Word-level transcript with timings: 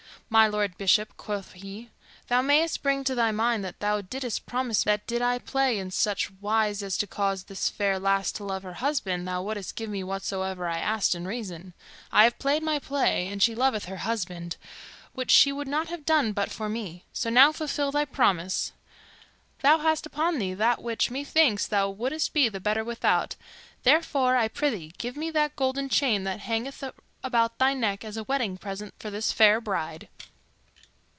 "My 0.33 0.47
Lord 0.47 0.77
Bishop," 0.77 1.17
quoth 1.17 1.51
he, 1.51 1.89
"thou 2.29 2.41
mayst 2.41 2.81
bring 2.81 3.03
to 3.03 3.15
thy 3.15 3.31
mind 3.33 3.65
that 3.65 3.81
thou 3.81 3.99
didst 3.99 4.45
promise 4.45 4.85
me 4.85 4.91
that 4.93 5.05
did 5.05 5.21
I 5.21 5.39
play 5.39 5.77
in 5.77 5.91
such 5.91 6.31
wise 6.39 6.81
as 6.81 6.95
to 6.99 7.07
cause 7.07 7.43
this 7.43 7.67
fair 7.67 7.99
lass 7.99 8.31
to 8.33 8.45
love 8.45 8.63
her 8.63 8.75
husband, 8.75 9.27
thou 9.27 9.43
wouldst 9.43 9.75
give 9.75 9.89
me 9.89 10.05
whatsoever 10.05 10.69
I 10.69 10.77
asked 10.77 11.15
in 11.15 11.27
reason. 11.27 11.73
I 12.13 12.23
have 12.23 12.39
played 12.39 12.63
my 12.63 12.79
play, 12.79 13.27
and 13.27 13.43
she 13.43 13.53
loveth 13.53 13.83
her 13.87 13.97
husband, 14.07 14.55
which 15.11 15.31
she 15.31 15.51
would 15.51 15.67
not 15.67 15.89
have 15.89 16.05
done 16.05 16.31
but 16.31 16.49
for 16.49 16.69
me; 16.69 17.03
so 17.11 17.29
now 17.29 17.51
fulfill 17.51 17.91
thy 17.91 18.05
promise. 18.05 18.71
Thou 19.63 19.79
hast 19.79 20.05
upon 20.05 20.39
thee 20.39 20.53
that 20.53 20.81
which, 20.81 21.11
methinks, 21.11 21.67
thou 21.67 21.89
wouldst 21.89 22.31
be 22.31 22.47
the 22.47 22.61
better 22.61 22.85
without; 22.85 23.35
therefore, 23.83 24.37
I 24.37 24.47
prythee, 24.47 24.93
give 24.97 25.17
me 25.17 25.29
that 25.31 25.57
golden 25.57 25.89
chain 25.89 26.23
that 26.23 26.39
hangeth 26.39 26.81
about 27.23 27.59
thy 27.59 27.71
neck 27.75 28.03
as 28.03 28.17
a 28.17 28.23
wedding 28.23 28.57
present 28.57 28.95
for 28.97 29.11
this 29.11 29.31
fair 29.31 29.61
bride." 29.61 30.07